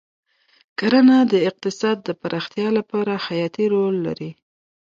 [0.79, 4.31] کرنه د اقتصاد د پراختیا لپاره حیاتي رول لري.